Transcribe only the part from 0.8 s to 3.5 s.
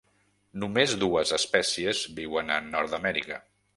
dues espècies viuen a Nord-amèrica.